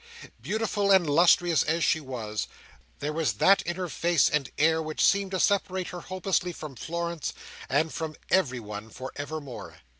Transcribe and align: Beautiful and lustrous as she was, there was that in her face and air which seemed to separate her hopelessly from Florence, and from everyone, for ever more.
Beautiful 0.41 0.89
and 0.89 1.07
lustrous 1.07 1.61
as 1.61 1.83
she 1.83 1.99
was, 1.99 2.47
there 3.01 3.13
was 3.13 3.33
that 3.33 3.61
in 3.67 3.75
her 3.75 3.87
face 3.87 4.29
and 4.29 4.49
air 4.57 4.81
which 4.81 5.05
seemed 5.05 5.29
to 5.29 5.39
separate 5.39 5.89
her 5.89 6.01
hopelessly 6.01 6.53
from 6.53 6.75
Florence, 6.75 7.33
and 7.69 7.93
from 7.93 8.15
everyone, 8.31 8.89
for 8.89 9.11
ever 9.15 9.39
more. 9.39 9.77